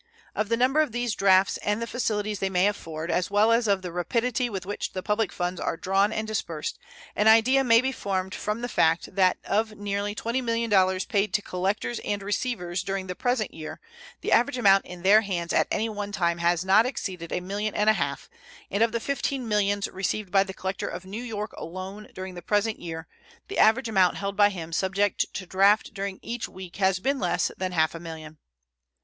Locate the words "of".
0.33-0.49, 0.81-0.93, 3.67-3.83, 9.43-9.77, 18.81-18.93, 20.87-21.05